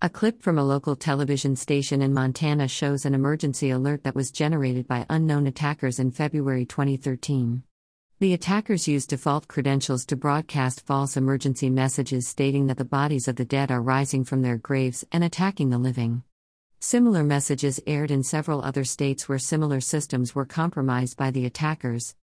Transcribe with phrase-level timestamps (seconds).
[0.00, 4.30] A clip from a local television station in Montana shows an emergency alert that was
[4.30, 7.64] generated by unknown attackers in February 2013.
[8.20, 13.34] The attackers used default credentials to broadcast false emergency messages stating that the bodies of
[13.34, 16.22] the dead are rising from their graves and attacking the living.
[16.78, 22.14] Similar messages aired in several other states where similar systems were compromised by the attackers.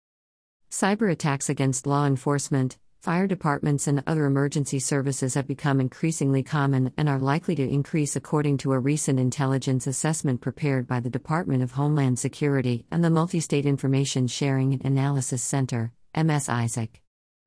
[0.71, 6.91] Cyber attacks against law enforcement, Fire departments and other emergency services have become increasingly common
[6.97, 11.63] and are likely to increase according to a recent intelligence assessment prepared by the Department
[11.63, 17.03] of Homeland Security and the Multi-State Information Sharing and Analysis Center, MS ISAC.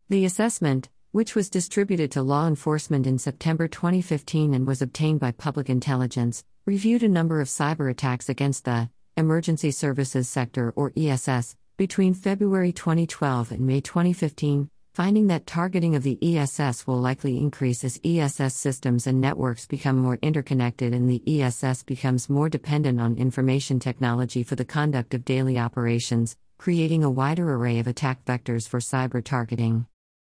[0.09, 5.31] The assessment, which was distributed to law enforcement in September 2015 and was obtained by
[5.31, 11.55] Public Intelligence, reviewed a number of cyber attacks against the emergency services sector or ESS
[11.77, 17.83] between February 2012 and May 2015 finding that targeting of the ESS will likely increase
[17.83, 23.15] as ESS systems and networks become more interconnected and the ESS becomes more dependent on
[23.15, 28.67] information technology for the conduct of daily operations, creating a wider array of attack vectors
[28.67, 29.85] for cyber targeting.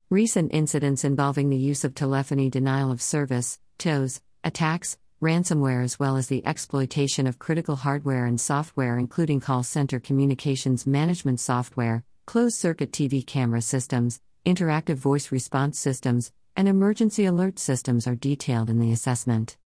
[0.09, 6.17] Recent incidents involving the use of telephony denial of service, TDOS, attacks, ransomware, as well
[6.17, 12.57] as the exploitation of critical hardware and software, including call center communications management software, closed
[12.57, 18.79] circuit TV camera systems, interactive voice response systems, and emergency alert systems are detailed in
[18.79, 19.57] the assessment.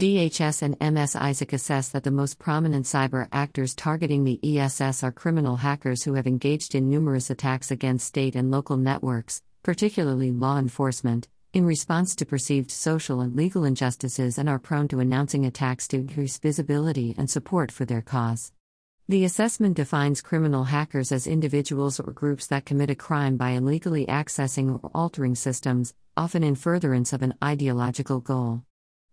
[0.00, 5.10] DHS and MS ISAC assess that the most prominent cyber actors targeting the ESS are
[5.10, 10.58] criminal hackers who have engaged in numerous attacks against state and local networks, particularly law
[10.58, 15.88] enforcement, in response to perceived social and legal injustices and are prone to announcing attacks
[15.88, 18.52] to increase visibility and support for their cause.
[19.08, 24.04] The assessment defines criminal hackers as individuals or groups that commit a crime by illegally
[24.06, 28.64] accessing or altering systems, often in furtherance of an ideological goal.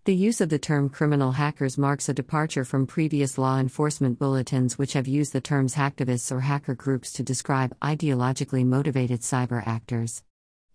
[0.05, 4.79] The use of the term criminal hackers marks a departure from previous law enforcement bulletins
[4.79, 10.23] which have used the terms hacktivists or hacker groups to describe ideologically motivated cyber actors.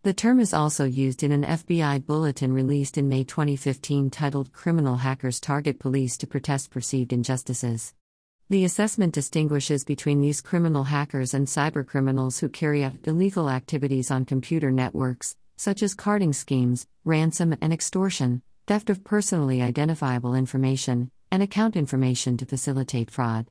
[0.05, 4.99] The term is also used in an FBI bulletin released in May 2015 titled Criminal
[4.99, 7.95] Hackers Target Police to Protest Perceived Injustices.
[8.51, 14.25] The assessment distinguishes between these criminal hackers and cybercriminals who carry out illegal activities on
[14.25, 21.43] computer networks, such as carding schemes, ransom and extortion, theft of personally identifiable information, and
[21.43, 23.51] account information to facilitate fraud.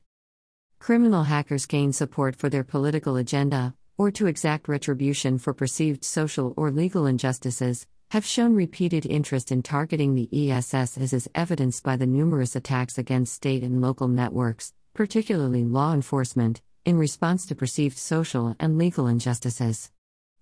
[0.80, 6.54] Criminal hackers gain support for their political agenda, or to exact retribution for perceived social
[6.56, 11.94] or legal injustices, have shown repeated interest in targeting the ESS as is evidenced by
[11.94, 17.96] the numerous attacks against state and local networks, particularly law enforcement, in response to perceived
[17.96, 19.92] social and legal injustices.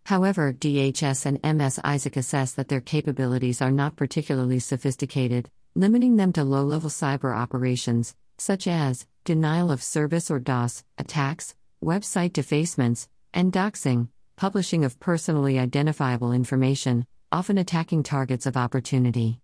[0.06, 6.32] However, DHS and MS ISAC assess that their capabilities are not particularly sophisticated, limiting them
[6.32, 13.10] to low level cyber operations, such as denial of service or DOS, attacks, website defacements,
[13.34, 19.38] and doxing, publishing of personally identifiable information, often attacking targets of opportunity.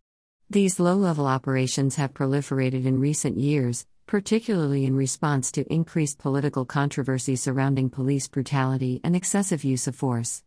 [0.49, 6.67] These low level operations have proliferated in recent years, particularly in response to increased political
[6.67, 10.43] controversy surrounding police brutality and excessive use of force.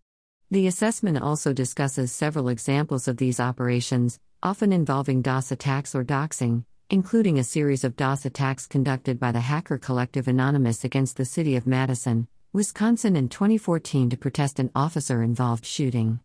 [0.52, 6.64] The assessment also discusses several examples of these operations, often involving DOS attacks or doxing,
[6.92, 11.56] including a series of DOS attacks conducted by the hacker collective Anonymous against the city
[11.56, 16.20] of Madison, Wisconsin in 2014 to protest an officer involved shooting.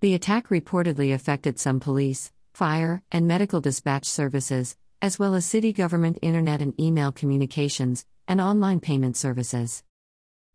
[0.00, 5.72] The attack reportedly affected some police, fire, and medical dispatch services, as well as city
[5.72, 9.82] government internet and email communications, and online payment services.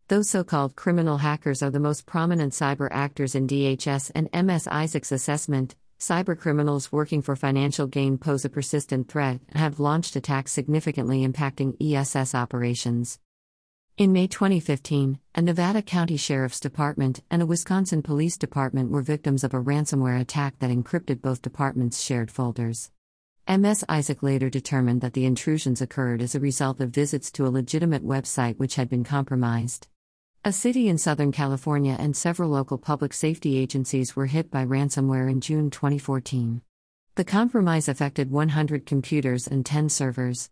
[0.08, 4.68] Those so called criminal hackers are the most prominent cyber actors in DHS and MS
[4.68, 5.74] ISAC's assessment.
[5.98, 11.74] Cybercriminals working for financial gain pose a persistent threat and have launched attacks significantly impacting
[11.80, 13.18] ESS operations.
[13.96, 19.42] In May 2015, a Nevada County Sheriff's Department and a Wisconsin Police Department were victims
[19.42, 22.90] of a ransomware attack that encrypted both departments' shared folders.
[23.48, 27.48] MS ISAC later determined that the intrusions occurred as a result of visits to a
[27.48, 29.86] legitimate website which had been compromised.
[30.44, 35.30] A city in Southern California and several local public safety agencies were hit by ransomware
[35.30, 36.60] in June 2014.
[37.14, 40.50] The compromise affected 100 computers and 10 servers.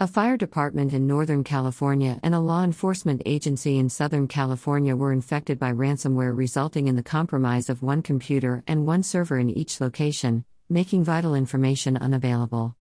[0.00, 5.12] A fire department in Northern California and a law enforcement agency in Southern California were
[5.12, 9.80] infected by ransomware, resulting in the compromise of one computer and one server in each
[9.80, 12.74] location, making vital information unavailable.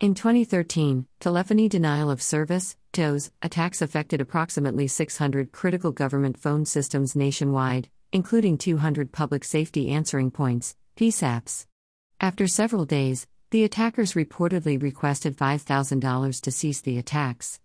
[0.00, 2.76] In 2013, telephony denial of service
[3.42, 10.74] attacks affected approximately 600 critical government phone systems nationwide, including 200 public safety answering points
[10.96, 11.66] (PSAPs).
[12.20, 17.60] After several days, The attackers reportedly requested $5,000 to cease the attacks.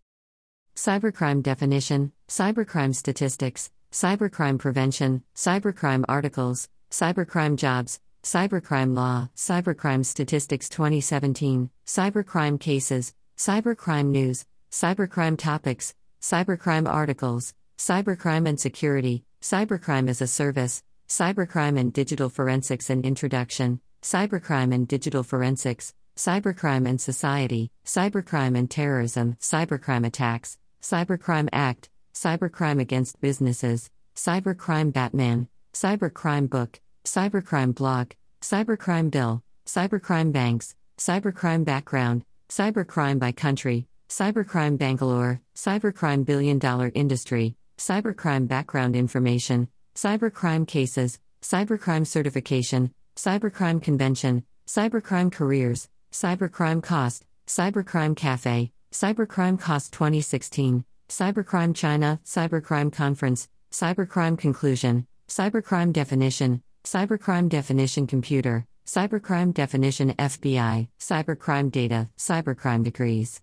[0.76, 11.70] Cybercrime definition, cybercrime statistics, cybercrime prevention, cybercrime articles, cybercrime jobs, cybercrime law, cybercrime statistics 2017,
[11.86, 20.84] cybercrime cases, cybercrime news, cybercrime topics, cybercrime articles, cybercrime and security, cybercrime as a service,
[21.08, 28.70] cybercrime and digital forensics and introduction, cybercrime and digital forensics, cybercrime and society, cybercrime and
[28.70, 39.10] terrorism, cybercrime attacks, Cybercrime Act, Cybercrime Against Businesses, Cybercrime Batman, Cybercrime Book, Cybercrime Blog, Cybercrime
[39.10, 48.48] Bill, Cybercrime Banks, Cybercrime Background, Cybercrime by Country, Cybercrime Bangalore, Cybercrime Billion Dollar Industry, Cybercrime
[48.48, 59.60] Background Information, Cybercrime Cases, Cybercrime Certification, Cybercrime Convention, Cybercrime Careers, Cybercrime Cost, Cybercrime Cafe, Cybercrime
[59.60, 70.14] Cost 2016, Cybercrime China, Cybercrime Conference, Cybercrime Conclusion, Cybercrime Definition, Cybercrime Definition Computer, Cybercrime Definition
[70.14, 73.42] FBI, Cybercrime Data, Cybercrime Degrees.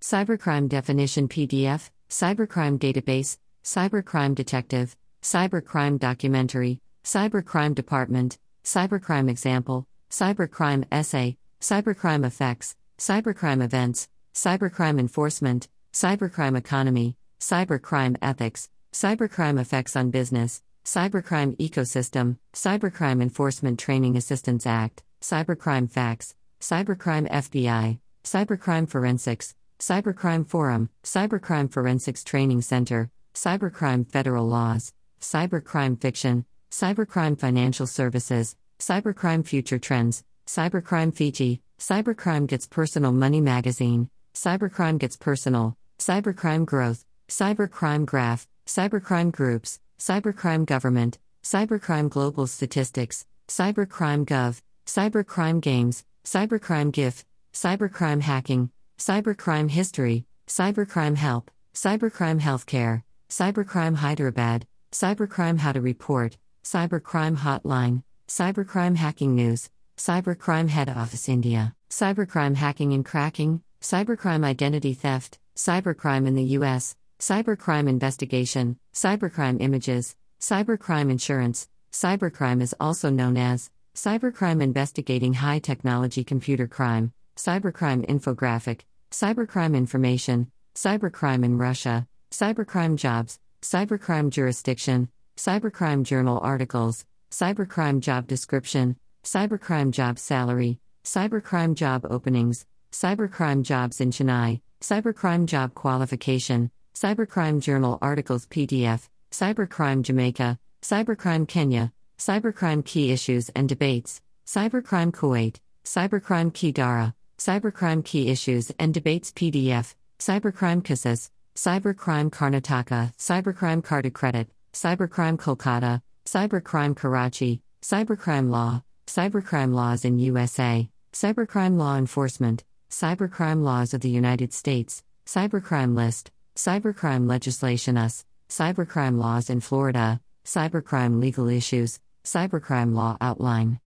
[0.00, 11.38] Cybercrime Definition PDF, Cybercrime Database, Cybercrime Detective, Cybercrime Documentary, Cybercrime Department, Cybercrime Example, Cybercrime Essay,
[11.60, 21.56] Cybercrime Effects, Cybercrime Events, Cybercrime Enforcement, Cybercrime Economy, Cybercrime Ethics, Cybercrime Effects on Business, Cybercrime
[21.56, 31.70] Ecosystem, Cybercrime Enforcement Training Assistance Act, Cybercrime Facts, Cybercrime FBI, Cybercrime Forensics, Cybercrime Forum, Cybercrime
[31.70, 34.92] Forensics Training Center, Cybercrime Federal Laws,
[35.22, 44.10] Cybercrime Fiction, Cybercrime Financial Services, Cybercrime Future Trends, Cybercrime Fiji, Cybercrime Gets Personal Money Magazine,
[44.34, 54.26] Cybercrime Gets Personal, Cybercrime Growth, Cybercrime Graph, Cybercrime Groups, Cybercrime Government, Cybercrime Global Statistics, Cybercrime
[54.26, 57.24] Gov, Cybercrime Games, Cybercrime GIF,
[57.54, 58.68] Cybercrime Hacking,
[58.98, 68.96] Cybercrime History, Cybercrime Help, Cybercrime Healthcare, Cybercrime Hyderabad, Cybercrime How to Report, Cybercrime Hotline, Cybercrime
[68.96, 76.34] Hacking News, Cybercrime Head Office India, Cybercrime Hacking and Cracking, Cybercrime Identity Theft, Cybercrime in
[76.34, 81.70] the U.S., Cybercrime Investigation, Cybercrime Images, Cybercrime Insurance.
[81.90, 90.50] Cybercrime is also known as Cybercrime Investigating High Technology Computer Crime, Cybercrime Infographic, Cybercrime Information,
[90.74, 100.18] Cybercrime in Russia, Cybercrime Jobs, Cybercrime Jurisdiction, Cybercrime Journal Articles, Cybercrime Job Description, Cybercrime Job
[100.18, 109.08] Salary, Cybercrime Job Openings, Cybercrime Jobs in Chennai, Cybercrime Job Qualification, Cybercrime Journal Articles PDF,
[109.32, 118.04] Cybercrime Jamaica, Cybercrime Kenya, Cybercrime Key Issues and Debates, Cybercrime Kuwait, Cybercrime Key Dara, Cybercrime
[118.04, 126.94] Key Issues and Debates PDF, Cybercrime Kasas, Cybercrime Karnataka, Cybercrime Card Credit, Cybercrime Kolkata, Cybercrime
[126.94, 134.52] Karachi, Cybercrime Law, Cybercrime Laws in USA, Cybercrime Law Enforcement, Cybercrime Laws of the United
[134.52, 143.16] States, Cybercrime List, Cybercrime Legislation US, Cybercrime Laws in Florida, Cybercrime Legal Issues, Cybercrime Law
[143.20, 143.80] Outline,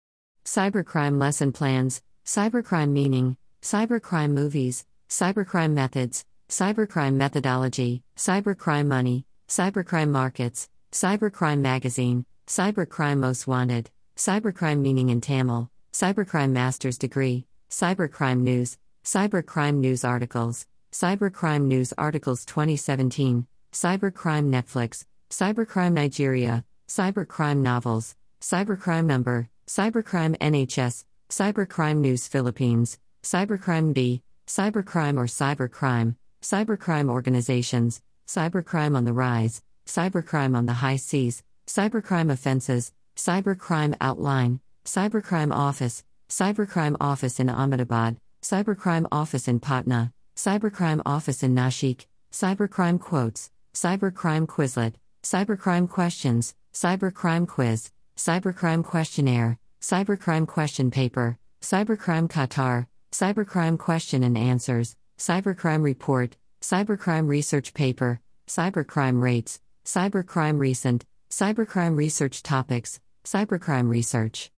[0.45, 10.69] Cybercrime Lesson Plans, Cybercrime Meaning, Cybercrime Movies, Cybercrime Methods, Cybercrime Methodology, Cybercrime Money, Cybercrime Markets,
[10.91, 19.77] Cybercrime Magazine, Cybercrime Most Wanted, Cybercrime Meaning in Tamil, Cybercrime Master's Degree, Cybercrime News, Cybercrime
[19.77, 30.39] News Articles, Cybercrime News Articles 2017, Cybercrime Netflix, Cybercrime Nigeria, Cybercrime Novels, Cybercrime Number, Cybercrime
[30.39, 39.61] NHS, Cybercrime News Philippines, Cybercrime B, Cybercrime or Cybercrime, Cybercrime Organizations, Cybercrime on the Rise,
[39.85, 48.17] Cybercrime on the High Seas, Cybercrime Offenses, Cybercrime Outline, Cybercrime Office, Cybercrime Office in Ahmedabad,
[48.41, 57.49] Cybercrime Office in Patna, Cybercrime Office in Nashik, Cybercrime Quotes, Cybercrime Quizlet, Cybercrime Questions, Cybercrime
[57.49, 67.29] Quiz, Cybercrime Questionnaire, Cybercrime Question Paper, Cybercrime Qatar, Cybercrime Question and Answers, Cybercrime Report, Cybercrime
[67.29, 74.53] Research Paper, Cybercrime Rates, Cybercrime Recent, Cybercrime Research Topics, Cybercrime Research.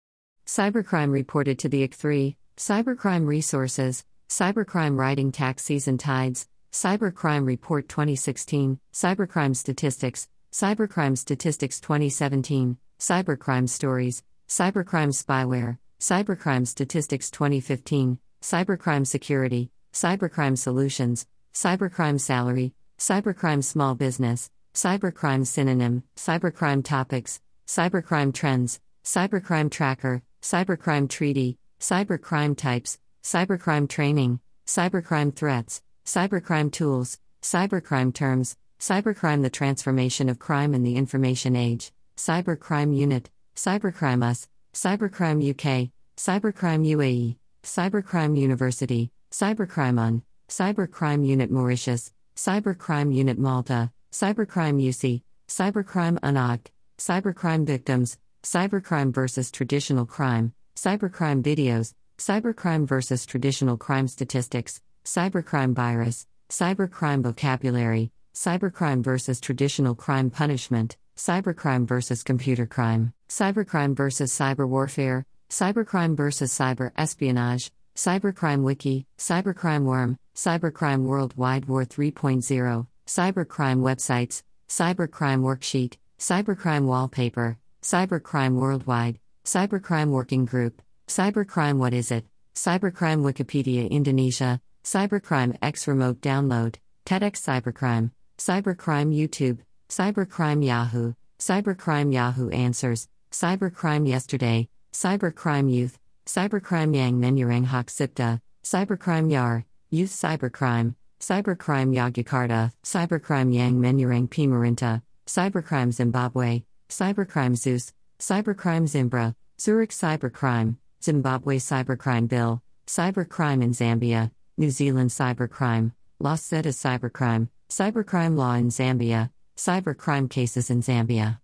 [0.45, 8.79] Cybercrime reported to the IC3, Cybercrime Resources, Cybercrime Riding Tax Season Tides, Cybercrime Report 2016,
[8.93, 20.59] Cybercrime Statistics, Cybercrime Statistics 2017, Cybercrime Stories, Cybercrime Spyware, Cybercrime Statistics 2015, Cybercrime Security, Cybercrime
[20.59, 31.09] Solutions, Cybercrime Salary, Cybercrime Small Business, Cybercrime Synonym, Cybercrime Topics, Cybercrime Trends, Cybercrime Tracker, Cybercrime
[31.09, 40.39] Treaty, Cybercrime Types, Cybercrime Training, Cybercrime Threats, Cybercrime Tools, Cybercrime Terms, Cybercrime The Transformation of
[40.39, 49.11] Crime in the Information Age, Cybercrime Unit, Cybercrime US, Cybercrime UK, Cybercrime UAE, Cybercrime University,
[49.31, 56.61] Cybercrime on, Cybercrime Unit Mauritius, Cybercrime Unit Malta, Cybercrime UC, Cybercrime UNOG,
[56.97, 66.27] Cybercrime Victims, Cybercrime versus Traditional Crime, Cybercrime Videos, Cybercrime versus Traditional Crime Statistics, Cybercrime Virus,
[66.51, 75.25] Cybercrime Vocabulary, Cybercrime versus Traditional Crime Punishment, Cybercrime versus Computer Crime, Cybercrime versus Cyber Warfare,
[75.49, 85.43] Cybercrime versus Cyber Espionage, Cybercrime Wiki, Cybercrime Worm, Cybercrime Worldwide War 3.0, Cybercrime Websites, Cybercrime
[85.43, 92.27] Worksheet, Cybercrime Wallpaper, Cybercrime Worldwide, Cybercrime Working Group, Cybercrime What Is It?
[92.55, 102.51] Cybercrime Wikipedia Indonesia, Cybercrime X Remote Download, TEDx Cybercrime, Cybercrime YouTube, Cybercrime Yahoo, Cybercrime Yahoo
[102.51, 111.97] Answers, Cybercrime Yesterday, Cybercrime Youth, Cybercrime Yang Menyerang Hak Cipta, Cybercrime Yar, Youth Cybercrime, Cybercrime
[111.97, 122.27] Yogyakarta, Cybercrime Yang Menyerang Pimarinta, Cybercrime Zimbabwe, Cybercrime Zeus, Cybercrime Zimbra, Zurich Cybercrime, Zimbabwe Cybercrime
[122.27, 130.29] Bill, Cybercrime in Zambia, New Zealand Cybercrime, Los Zetas Cybercrime, Cybercrime Law in Zambia, Cybercrime
[130.29, 131.37] Cases in Zambia.